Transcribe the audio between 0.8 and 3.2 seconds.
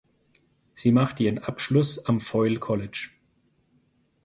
machte ihren Abschluss am Foyle College.